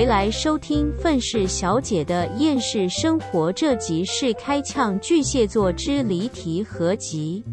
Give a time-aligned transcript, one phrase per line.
[0.00, 7.44] 回来收听愤世小姐的厌世生活，这集是开呛巨蟹座之离题合集。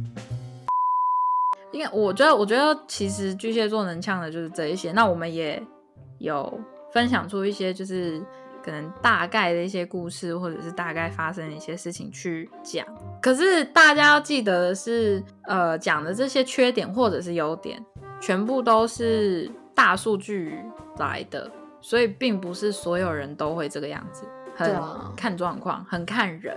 [1.73, 4.93] 因为我觉得，我觉得其实巨蟹座能呛的就是这一些。
[4.93, 5.61] 那我们也
[6.19, 6.57] 有
[6.93, 8.25] 分享出一些，就是
[8.63, 12.87] 可能大概的一些故事，或者是大概发生的一些事情去讲。
[13.21, 17.85] 可是大家要记得的是，呃，讲的这些缺点或者是优点，
[18.21, 20.57] 全部都是大数据
[20.97, 24.23] 来的，所以并不是所有人都会这个样子，
[24.55, 24.75] 很
[25.15, 26.55] 看状况，很看人。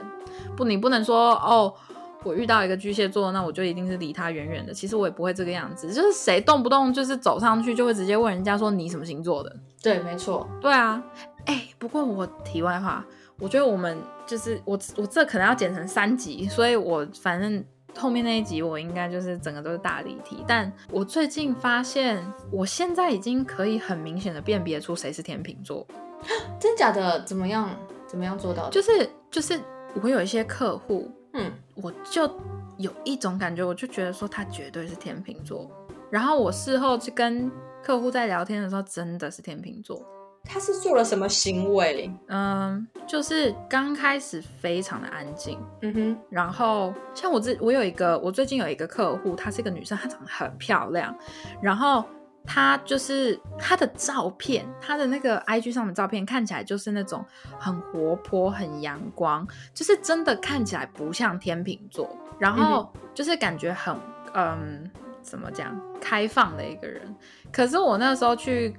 [0.56, 1.74] 不，你不能说哦。
[2.22, 4.74] 我遇到一个巨蟹座，那我就一定是离他远远的。
[4.74, 9.56] 其实我也不会这个样子，就是谁动不动就是走上去就会直接问人家说你什么星座的？
[9.82, 11.02] 对，没错，对啊。
[11.46, 13.02] 哎，不过我题外话，
[13.38, 17.64] 我觉得我们就是我我这可能要剪成三集，所以我反正
[17.98, 20.44] 后面那一集我应该就是整个都是大离题。
[20.46, 25.86] 但我最近发现，我现在已经可以很明显的辨别出谁是天秤座，
[26.60, 27.22] 真假的？
[27.24, 27.70] 怎么样？
[28.06, 28.68] 怎么样做到？
[28.70, 29.60] 就是就是
[30.02, 31.10] 我有一些客户。
[31.32, 32.28] 嗯，我就
[32.76, 35.70] 有一种感觉，我就觉得说他绝对是天秤座。
[36.10, 37.48] 然后我事后去跟
[37.84, 40.04] 客户在聊天的时候，真的是天秤座。
[40.44, 42.10] 他是做了什么行为？
[42.28, 45.58] 嗯，就是刚开始非常的安静。
[45.82, 46.18] 嗯哼。
[46.28, 51.14] 然后像我这，我有一个，我最近有一个客户，她是一个女生，她长得很漂亮。
[51.62, 52.04] 然后。
[52.46, 57.22] 她就是她的照片，她的那个 I G 上的照片看起来就是那种
[57.58, 63.94] 很活泼、很阳光，就是真的看起来不像天秤座，然后就是感觉很
[64.32, 64.90] 嗯，
[65.30, 67.14] 怎么讲，开放的一个人。
[67.52, 68.74] 可是我那时候去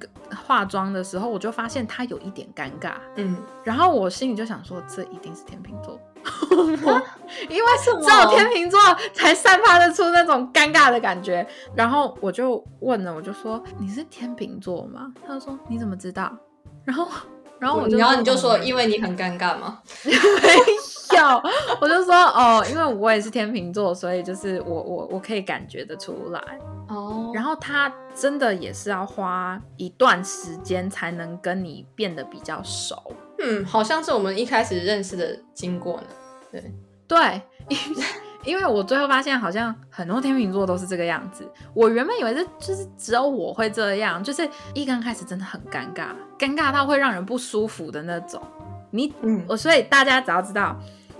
[0.46, 5.98] 化妆的时候，我就发现他有一点尴尬，嗯，然后我心里就想说，这一定是天秤座。
[7.50, 8.80] 因为只有天秤座
[9.14, 15.12] 才散发得出那种尴尬的感觉，然后我就问了，我就说你是天秤座吗？
[15.26, 16.32] 他就说你怎么知道？
[16.84, 17.08] 然后，
[17.62, 19.80] 然后我就然后你就说因为你很尴尬吗？
[20.04, 20.12] 没
[21.16, 21.42] 有，
[21.80, 26.42] 我就说哦，因为我也是天秤座，所以就是我我我可以感觉得出来
[26.88, 27.30] 哦。
[27.36, 32.96] 然后他真的也是要花一段时间才能跟你变得比较熟。
[33.38, 36.08] 嗯，好像是我们一开始认识的经过呢。
[36.52, 36.74] 对
[37.08, 37.42] 对，
[38.44, 41.50] 因因为我最后发现，好像很多天秤座都是这个样子。
[41.74, 46.08] 我原本以为是就是只有我会这样，就是一刚开始真的很尴尬，
[46.38, 48.42] 尴尬到会让人不舒服的那种。
[48.92, 50.78] 你嗯，我所以大家只要知道，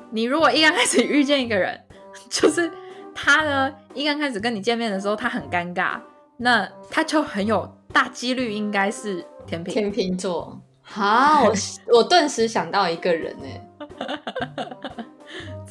[0.10, 1.80] 你如果一刚开始遇见一个人，
[2.30, 2.70] 就是
[3.16, 6.00] 他呢一刚开始跟你见面的时候他很尴尬，
[6.38, 10.62] 那他就很有大几率应该是天秤天秤座。
[10.82, 11.54] 好，我
[11.98, 13.46] 我顿时想到一个人呢，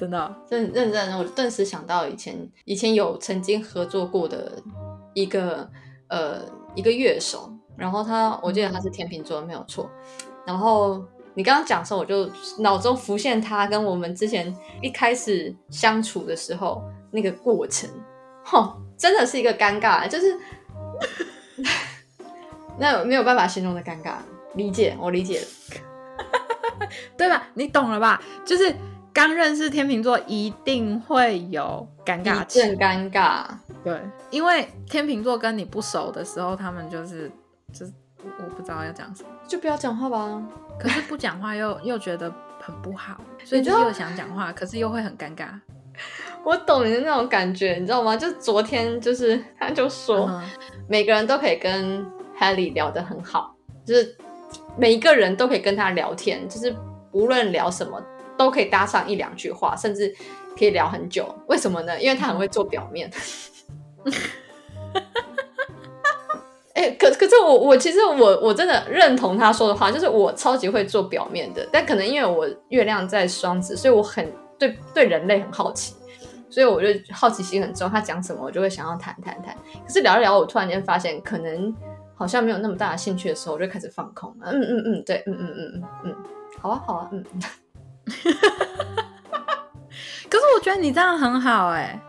[0.00, 4.52] 真的认认真，我顿时想到以前以前有曾经合作过的
[5.12, 5.68] 一个
[6.08, 6.42] 呃
[6.74, 9.90] 一个乐手，然后他我记得他是天秤座没有错，
[10.46, 17.88] 然后你刚刚讲的时候，我就脑中浮现他跟我们之前一开始相处的时候那个过程，
[18.44, 20.36] 吼，真的是一个尴尬，就是
[22.78, 24.14] 那没有办法形容的尴尬。
[24.54, 25.46] 理解，我理解了，
[27.16, 27.46] 对吧？
[27.54, 28.20] 你懂了吧？
[28.44, 28.74] 就是
[29.12, 33.44] 刚认识天秤座，一定会有尴尬，很尴尬。
[33.82, 34.00] 对，
[34.30, 37.30] 因为天秤座跟你不熟的时候，他们就是
[37.72, 40.42] 就是我不知道要讲什么，就不要讲话吧。
[40.78, 45.46] 可是不讲话又 又觉得很不好，所以就又想讲话，可是又会很尴尬。
[46.44, 48.16] 我懂你的那种感觉，你知道吗？
[48.16, 50.40] 就昨天就是他就说，
[50.88, 52.06] 每个人都可以跟
[52.38, 53.54] Helly 聊得很好，
[53.84, 54.16] 就是。
[54.76, 56.74] 每一个人都可以跟他聊天，就是
[57.12, 58.02] 无论聊什么
[58.40, 60.10] 都可以搭上一两句话，甚至
[60.58, 61.28] 可以聊很久。
[61.46, 62.00] 为什么呢？
[62.00, 63.10] 因为他很会做表面。
[66.72, 71.68] 哎，可可是我我其实我我真的认同他说的话，就是我超级会做表面的。
[71.70, 75.94] 但可能因为我月亮在双子，所以我很对对人类很好奇，
[76.48, 77.90] 所以我就好奇心很重。
[77.90, 79.54] 他讲什么，我就会想要谈谈谈。
[79.86, 81.76] 可是聊一聊，我突然间发现可能。
[82.20, 84.30] 好像没有那么大的兴趣的时候，我就开始放空。
[84.42, 86.14] 嗯嗯嗯，对，嗯嗯嗯嗯嗯，
[86.60, 87.24] 好啊好啊，嗯。
[90.28, 92.00] 可是我觉得你这样很好哎，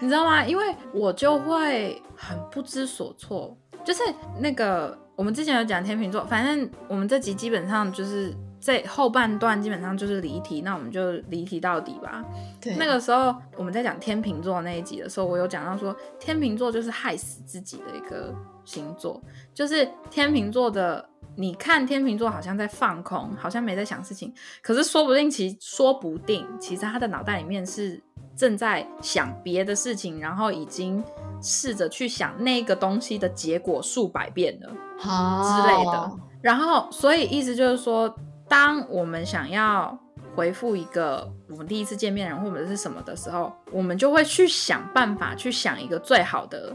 [0.00, 0.44] 你知道吗？
[0.44, 3.56] 因为我就会很不知所措。
[3.84, 4.02] 就是
[4.40, 12.24] 那个我们之前有讲天秤座，反正我们这集基本上就是在后半段基本上就是离题，那我们就离题到底吧。
[12.60, 18.34] 对，那个时候我们在讲天秤座那一集的时候，我有讲到说天秤座就是害死自己的一个。
[18.68, 19.18] 星座
[19.54, 21.08] 就是天秤座的，
[21.40, 28.02] 你看天秤座好像在放空，好像没在想事情，可是说不定其说不定，其实他的脑袋里面是
[28.36, 31.02] 正在想别的事情，然后已经
[31.40, 34.68] 试着去想那个东西的结果数百遍了
[35.00, 36.10] 之类的。
[36.42, 38.12] 然后，所以意思就是说，
[38.48, 39.96] 当我们想要
[40.34, 46.74] 回复一个我们第一次见面人或者是什么的时候，我们就会去想办法去想一个最好的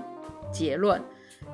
[0.54, 1.04] 结论。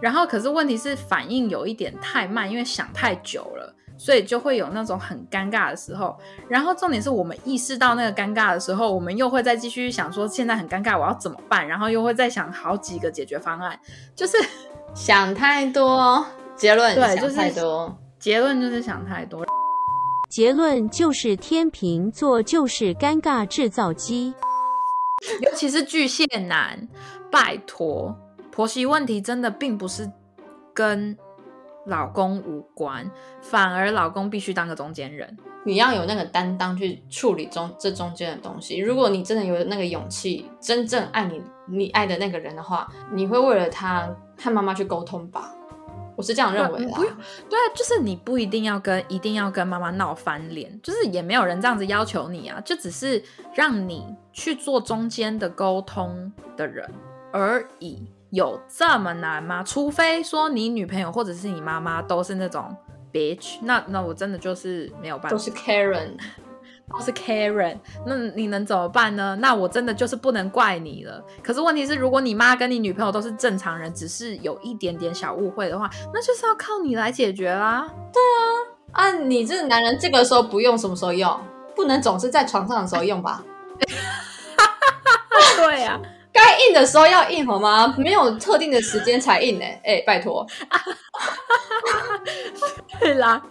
[0.01, 6.17] 然后，可是问题是反应有一点太慢，因为想太久了，所以就会有那种很尴尬的时候。
[6.47, 11.67] 然后重点是我们意识到那个尴尬的时候，我们又会再继续想说现在很尴尬，我要怎么办？
[11.67, 13.79] 然后又会再想好几个解决方案，
[14.15, 14.37] 就是
[14.95, 16.25] 想太多。
[16.55, 17.97] 结论对，就是太多。
[18.19, 19.45] 结论就是想太多。
[20.29, 24.33] 结论就是天平座就是尴尬制造机，
[25.41, 26.87] 尤其是巨蟹男，
[27.31, 28.15] 拜托。
[28.59, 30.11] 婆媳问题真的并不是
[30.73, 31.17] 跟
[31.85, 33.09] 老公无关，
[33.41, 35.37] 反而老公必须当个中间人。
[35.63, 38.77] 你要有那个担当去处理中这中间的东西。
[38.79, 45.53] 如果你真的有那个勇气，真正爱你你爱的那个人的话，你会为了他和妈妈去沟通吧？
[46.17, 46.91] 我是这样认为的。
[46.91, 47.13] 不用，
[47.49, 53.23] 对啊，就是你不一定要跟一定要跟妈妈闹翻脸，就是也没有人这样子要求你啊，就只是
[53.55, 56.93] 让你去做中间的沟通的人
[57.31, 58.05] 而已。
[58.31, 59.63] 有这么难吗？
[59.63, 62.75] 除非说你女朋友或者是你妈妈都是那种
[63.11, 65.29] bitch，那那我真的就是没有办法。
[65.29, 66.11] 都是 Karen，
[66.89, 69.35] 都是 Karen，那你能怎么办呢？
[69.41, 71.23] 那我真的就是不能怪你了。
[71.43, 77.87] 可是问题是，如果你妈跟你女朋友都是正常人，只是有一点点小误会的话，那就是要靠你来解决啦。
[78.13, 78.21] 对
[78.93, 81.39] 啊，啊，你这个男人这个时候不用，什么时候用？
[81.75, 83.43] 不能总是在床上的时候用吧？
[85.57, 85.99] 对呀。
[86.41, 87.93] 该硬的时候要硬好吗？
[87.97, 89.65] 没有特定的时间才硬呢。
[89.83, 90.47] 哎，拜托。
[92.99, 93.41] 对啦，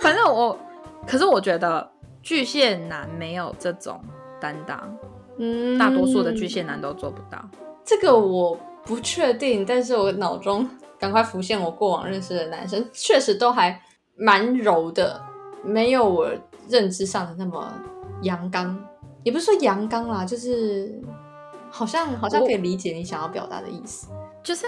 [0.00, 0.58] 反正我，
[1.06, 1.90] 可是我觉得
[2.22, 4.00] 巨蟹男没有这种
[4.40, 4.96] 担当，
[5.38, 7.38] 嗯，大多数的巨蟹男都做不到。
[7.84, 10.68] 这个我不确定，但是我脑中
[10.98, 13.78] 赶快浮现我过往认识的男生，确实都还
[14.16, 15.20] 蛮柔的，
[15.62, 16.30] 没有我
[16.68, 17.70] 认知上的那么
[18.22, 18.78] 阳刚，
[19.22, 20.98] 也不是说阳刚啦，就是。
[21.70, 24.08] 好像好像可以理解你想要表达的意思，
[24.42, 24.66] 就是，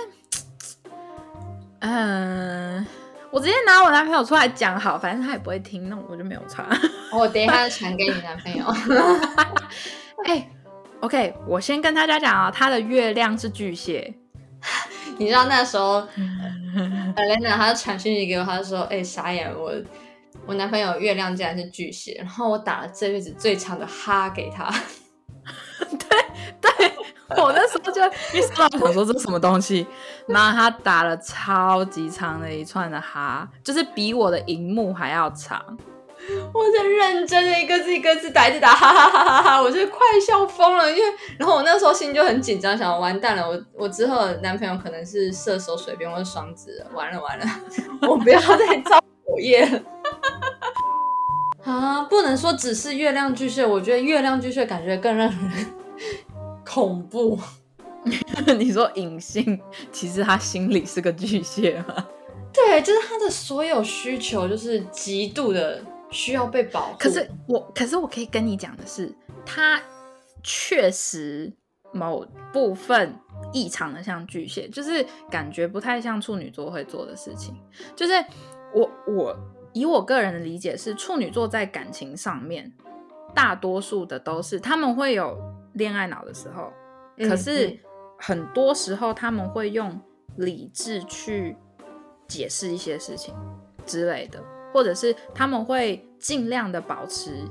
[1.80, 2.86] 嗯，
[3.30, 6.68] 我直接拿我男朋友出来讲好，反正他也不会听，那我就没有差。
[7.12, 8.64] 我等一下传给你男朋友。
[10.26, 10.48] 哎
[11.00, 14.14] ，OK，我先跟大家讲啊，他的月亮是巨蟹。
[15.18, 16.00] 你知道那时候，
[17.16, 19.72] Elena 他传讯息给我，他就说：“哎，傻眼，我
[20.46, 24.72] 我男朋友月亮竟然是巨蟹。”然后我打了这辈子最长的哈给他。
[27.42, 28.02] 我那时候就
[28.36, 29.86] 一收到想 说这是什么东西，
[30.26, 35.62] 然后他打了超级长的一串的哈，就是比我的荧幕还要长。
[36.52, 40.90] 我在认真的一个字一个字打，一直打，哈哈哈哈哈，我就快笑疯了。
[40.90, 41.02] 因为
[41.38, 47.46] 然后我那时候心就很紧张，想完蛋了，我我之后男朋友可能是射手、水瓶或者双子，完了完了，
[48.02, 49.80] 我不要再造火焰了。
[51.64, 55.74] 啊，不能说只是月亮巨蟹，我觉得月亮巨蟹感觉更让人
[56.72, 57.36] 恐怖。
[58.56, 62.06] 你说隐性，其实他心里是个巨蟹吗？
[62.52, 66.96] 对，就是他的所有需求就是极度的需要被保护。
[66.96, 69.12] 可是我，可是我可以跟你讲的是，
[69.44, 69.82] 他
[70.44, 71.52] 确实
[71.92, 73.18] 某部分
[73.52, 77.54] 异常的像巨蟹，就是感觉不太像处女座会做的事情。
[77.96, 78.12] 就是
[78.72, 79.36] 我我。
[79.72, 82.72] 以我个人的理解是，处女座在感情上面，
[83.32, 85.38] 大多数的都是他们会有
[85.74, 86.72] 恋爱脑的时候，
[87.28, 87.78] 可是
[88.18, 90.00] 很多时候他们会用
[90.36, 91.56] 理智去
[92.26, 93.34] 解释一些事情
[93.86, 97.44] 之类的，或者是他们会尽量的保持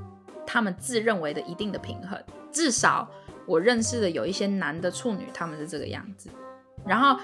[0.46, 2.22] 他们自认为的一定的平衡。
[2.52, 3.10] 至少
[3.46, 6.30] 我认识的有一些男的处女，他们是这个样子，
[6.86, 7.20] 然后。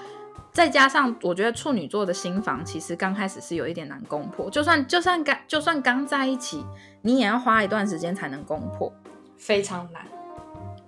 [0.52, 6.64] 再加上，我觉得处女座的心房其实刚开始是有一点难攻破，就算就算刚就算刚在一起，
[7.02, 8.90] 你也要花一段时间才能攻破，
[9.36, 10.06] 非常难。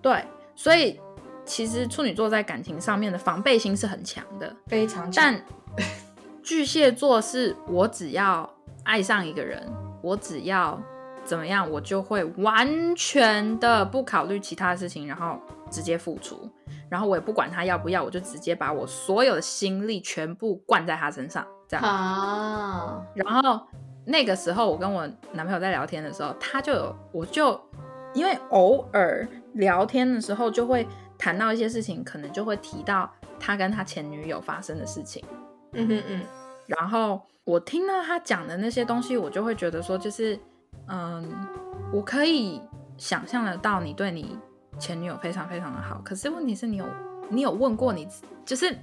[0.01, 0.25] 对，
[0.55, 1.01] 所以
[1.45, 5.25] 其实处女座在感情上面的防备心是很强的，非常强。
[5.25, 5.43] 但
[6.43, 8.49] 巨蟹座是我只要
[8.85, 9.71] 爱上一个人，
[10.03, 10.81] 我只要
[11.25, 15.39] 怎么样，我就会完全的不考虑其他事情，然后
[15.71, 16.51] 直接付出。
[16.89, 23.03] 然后我也不管他要不要，我就直接把我所有的心力全部灌在他身上，这样啊。
[23.15, 23.61] 然后
[24.07, 27.61] 那个时候我跟我男朋友在聊天的时候，他就有，我就
[28.15, 29.29] 因为偶尔
[29.59, 30.85] 聊天的时候就会
[31.17, 35.23] 谈到一些事情，可能就会提到他跟他前女友发生的事情。
[35.75, 36.23] 嗯哼嗯。
[36.67, 40.39] 然后我听到他讲的那些东西，我就会觉得说，就是
[40.89, 41.31] 嗯，
[41.93, 42.61] 我可以
[42.97, 44.37] 想象得到你对你。
[44.79, 46.85] 前女友非常非常的好，可是问题是你有
[47.29, 48.09] 你有问过你，
[48.45, 48.77] 就是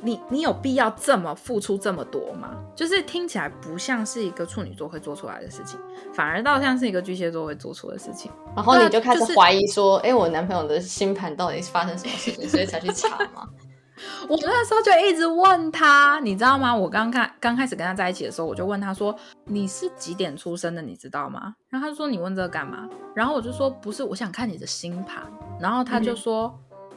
[0.00, 2.56] 你你有必要这么付出这么多吗？
[2.74, 5.78] 就是听起来不像是一个处女座会做出来的事情，
[6.12, 8.30] 反而倒像是一个巨蟹座会做出的事情。
[8.56, 13.48] 然后你就开始怀疑说，哎，我男朋友的星盘到底是发生什么事情，所以才去查吗？
[14.28, 16.74] 我那时候就一直问他，你知道吗？
[16.74, 19.14] 我刚开刚开始跟他在一起的时候，我就问他说
[19.46, 20.82] ：“你是几点出生的？
[20.82, 25.22] 你知道吗？”然后他就说：“你问这个干嘛？”然后我就说：“不是，我想看你的星盘。”
[25.60, 26.52] 然后他就说：“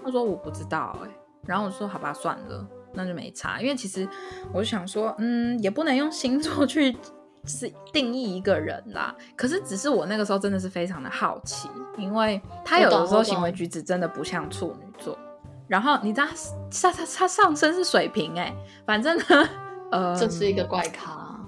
[0.05, 1.09] 他说我不知道。”哎，
[1.45, 4.07] 然后我说：“好吧，算了，那就没差。”因为其实
[4.53, 6.99] 我就想说，嗯，也不能用星座去就
[7.45, 9.13] 是定义一个人啦。
[9.35, 15.17] 可是只是我那个时候真的是非常的好奇，因为他有的时候行为举止真的不像处女座。
[15.67, 16.27] 然后你知道
[16.71, 19.49] 他他他上身是水瓶哎，反正呢，
[19.91, 21.39] 呃，这是一个怪咖，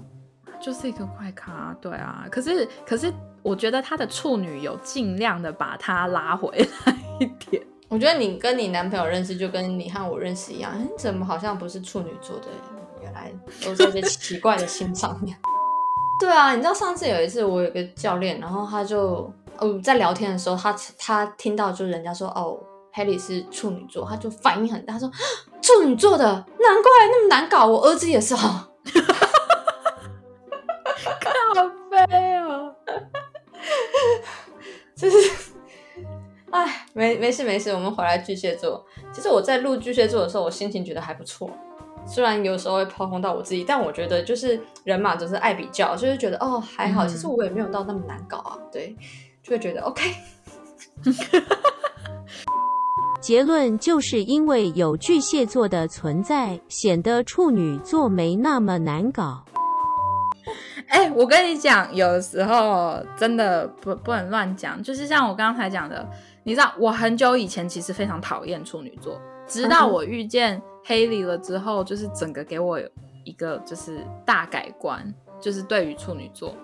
[0.60, 2.26] 就是一个怪咖，对啊。
[2.30, 3.12] 可是可是，
[3.42, 6.50] 我觉得他的处女有尽量的把他拉回
[6.84, 7.64] 来一点。
[7.88, 12.46] 我觉得你跟你男朋友认识，就跟你和我认识一样，怎么好像不是处女座的？
[13.02, 13.32] 原来
[13.64, 15.36] 都在这奇怪的心上面。
[16.20, 22.58] 对啊，你知道上次有一次我有个教练，然后他就哦在聊天的时候，他他听到就人家说哦。
[22.90, 25.08] h a l y 是处女座，他就反应很大，说
[25.62, 28.68] 处女座的难怪那么难搞，我儿子也是哈，
[31.22, 31.30] 靠
[31.88, 31.96] 背
[32.38, 32.74] 哦，
[34.96, 35.22] 就是，哎，
[36.94, 38.84] 没没事没事，我们回来巨蟹座。
[39.12, 41.50] 其实我在录巨蟹座的时候，我心情觉得还不错，
[42.06, 48.96] 虽然有时候会抛空到我自己，但我觉得就是人嘛，总是爱比较，就是觉得哦还好，其实我也没有到那么难搞啊，对，
[49.42, 50.14] 就会觉得 OK。
[53.20, 59.44] 结论就是因为有巨蟹座的存在，显得处女座没那么难搞。
[60.88, 64.82] 哎，我跟你讲，有时候真的不不能乱讲。
[64.82, 66.08] 就是像我刚才讲的，
[66.48, 72.80] 你知道，我很久以前其实非常讨厌处女座，直到我遇见黑里了之后，就是整个给我
[73.22, 76.54] 一个就是大改观，就是对于处女座。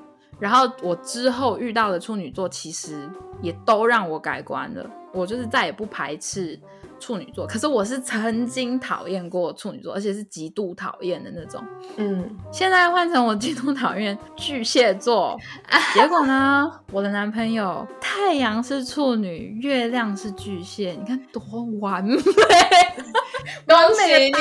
[0.40, 3.06] 然后我之后遇到的处女座，其实
[3.42, 4.88] 也都让我改观了。
[5.12, 6.58] 我就是再也不排斥
[7.04, 11.62] 处女座，可是我是曾经讨厌过处女座，而且是极度讨厌的那种。
[11.96, 15.38] 嗯，现在换成我极度讨厌巨蟹座，
[15.92, 21.42] 结果呢，我的男朋友太阳是处女，月亮是巨蟹，你看多
[21.78, 22.16] 完美，
[23.68, 24.32] 恭喜你！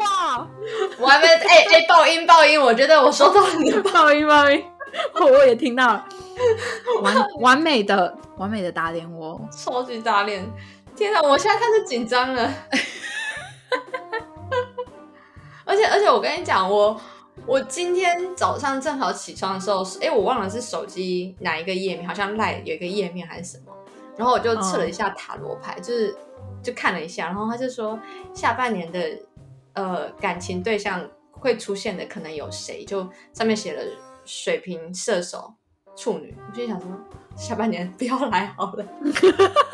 [0.00, 0.48] 哇，
[0.98, 4.60] 我还没哎哎爆音爆音，我觉得我收到你的爆音爆音。
[5.20, 6.04] 我也听到了，
[7.00, 10.44] 完完美的完美的打脸我，超级打脸！
[11.02, 12.48] 天哪，我现在开始紧张了。
[15.64, 17.00] 而 且而且，我跟你讲，我
[17.44, 23.72] 我今天早上正好起床的时候，哎，我忘了是手机哪一个页面，好像赖有一个页面还是什么，
[24.16, 26.16] 然后我就测了一下塔罗牌，就是
[26.62, 27.98] 就看了一下，然后他就说
[28.32, 29.18] 下半年的
[29.72, 33.00] 呃感情对象会出现的可能有谁，就
[33.32, 33.82] 上面写了。
[34.24, 35.52] 水瓶、射手、
[35.96, 36.88] 处女，我就想说，
[37.36, 38.86] 下半年不要来好了。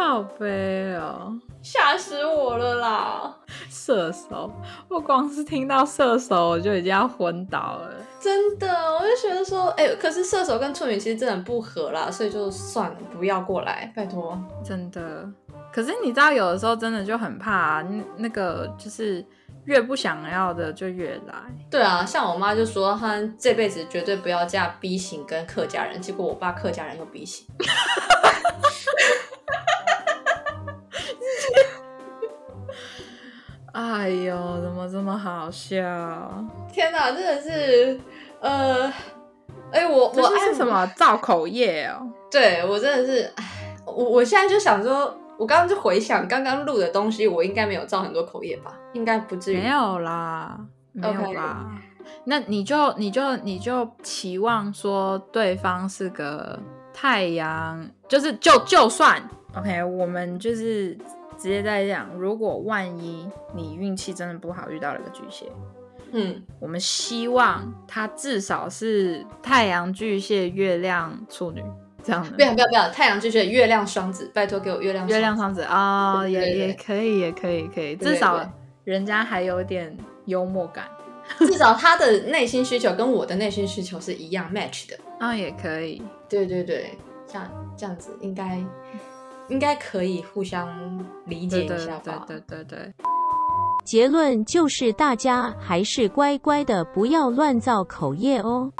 [0.00, 1.30] 好悲哦，
[1.60, 3.36] 吓死我了啦！
[3.68, 4.50] 射手，
[4.88, 7.92] 我光是听到射手，我就已经要昏倒了。
[8.18, 14.36] 真的，我就觉得说，哎，可是射手跟处女其实真的不合啦，所以就算了，不要过来，拜托。
[14.64, 15.28] 真的，
[15.70, 19.24] 可是你知道，有的时候真的就很怕，那那个就是。
[19.66, 21.34] 越不想要的就越来。
[21.70, 27.46] 对啊，像我妈就说她这辈子绝对不要嫁 B 型跟客家人，结果我爸客家人又 B 型。
[33.92, 35.80] 哎呦，怎么这么好笑？
[36.72, 38.00] 天哪，真的是，
[38.40, 38.92] 呃，
[39.72, 42.06] 哎，我我爱什么造口业哦？
[42.30, 43.32] 对我真的是，
[43.84, 45.16] 我我现在就想说。
[45.40, 48.74] 我刚刚就回想刚刚录的东西，我应该没有造很多口业吧？
[48.92, 49.56] 应该不至于。
[49.56, 50.60] 没有啦，
[50.92, 51.66] 没有啦。
[52.24, 56.60] 那你就你就你就期望说对方是个
[56.92, 59.18] 太阳，就是就就算
[59.56, 60.94] OK，我们就是
[61.40, 65.46] 直接在讲，如果万一你运气真的不好，遇到了个巨蟹，
[66.12, 71.62] 嗯，我们希望他至少是太阳巨蟹，月亮处女。
[72.02, 72.30] 这样的。
[72.30, 78.42] 不要不要不要，太阳巨蟹，月亮双子，拜托给我月亮月亮双子啊，也也可以也可以可以，至少
[78.84, 79.94] 人家还有点
[80.24, 80.86] 幽默感，
[81.40, 84.96] 至少他的内心需求跟我的内心需求是一样 match 的。
[85.18, 88.58] 啊，也可以，对对对，像这样子应该
[89.50, 90.68] 应该可以互相
[91.26, 92.94] 理解一下吧，对对对对。
[93.84, 98.70] 结论就是大家还是乖乖的，不要乱造口业哦。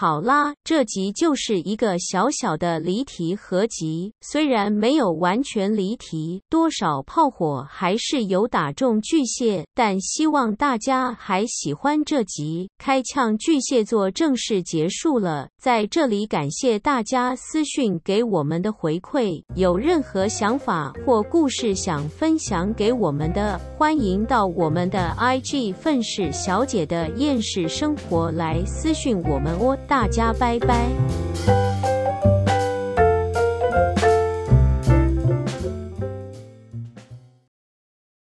[0.00, 12.70] 好啦，这集就是一个小小的离题合集，虽然没有完全离题，多少炮火还是有打中巨蟹，但希望大家还喜欢这集。
[12.78, 29.76] 开呛巨蟹座正式结束了，在这里感谢大家私讯给我们的回馈，有任何想法或故事想分享给我们的，欢迎到我们的 IG 愤世小姐的厌世生活来私讯我们哦。
[29.88, 31.77] 大家拜拜。